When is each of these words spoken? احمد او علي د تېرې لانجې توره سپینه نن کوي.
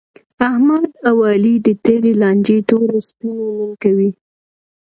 احمد 0.49 0.85
او 1.09 1.17
علي 1.29 1.55
د 1.67 1.67
تېرې 1.85 2.11
لانجې 2.21 2.59
توره 2.69 2.99
سپینه 3.09 3.45
نن 3.57 3.71
کوي. 3.83 4.09